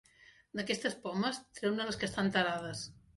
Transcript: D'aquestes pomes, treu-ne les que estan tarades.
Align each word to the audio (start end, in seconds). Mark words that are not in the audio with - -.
D'aquestes 0.59 0.95
pomes, 1.03 1.37
treu-ne 1.59 1.85
les 1.91 1.99
que 2.05 2.09
estan 2.13 2.33
tarades. 2.39 2.83